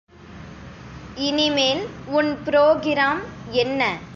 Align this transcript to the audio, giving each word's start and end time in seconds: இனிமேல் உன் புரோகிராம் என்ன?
இனிமேல் 1.17 1.87
உன் 2.05 2.37
புரோகிராம் 2.45 3.21
என்ன? 3.51 4.01